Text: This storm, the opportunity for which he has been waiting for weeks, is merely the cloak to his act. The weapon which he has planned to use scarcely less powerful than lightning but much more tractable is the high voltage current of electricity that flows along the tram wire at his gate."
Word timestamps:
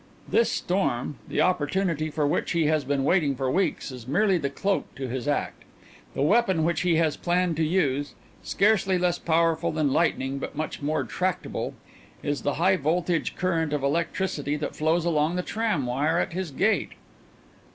This 0.27 0.51
storm, 0.51 1.17
the 1.27 1.41
opportunity 1.41 2.09
for 2.09 2.25
which 2.25 2.53
he 2.53 2.65
has 2.65 2.83
been 2.83 3.03
waiting 3.03 3.35
for 3.35 3.51
weeks, 3.51 3.91
is 3.91 4.07
merely 4.07 4.39
the 4.39 4.49
cloak 4.49 4.95
to 4.95 5.07
his 5.07 5.27
act. 5.27 5.61
The 6.15 6.23
weapon 6.23 6.63
which 6.63 6.81
he 6.81 6.95
has 6.95 7.15
planned 7.15 7.55
to 7.57 7.63
use 7.63 8.15
scarcely 8.41 8.97
less 8.97 9.19
powerful 9.19 9.71
than 9.71 9.93
lightning 9.93 10.39
but 10.39 10.55
much 10.55 10.81
more 10.81 11.03
tractable 11.03 11.75
is 12.23 12.41
the 12.41 12.55
high 12.55 12.77
voltage 12.77 13.35
current 13.35 13.73
of 13.73 13.83
electricity 13.83 14.55
that 14.55 14.75
flows 14.75 15.05
along 15.05 15.35
the 15.35 15.43
tram 15.43 15.85
wire 15.85 16.17
at 16.17 16.33
his 16.33 16.49
gate." 16.49 16.93